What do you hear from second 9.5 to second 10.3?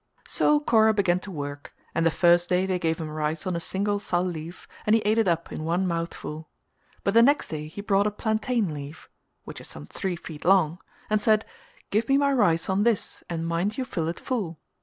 is some three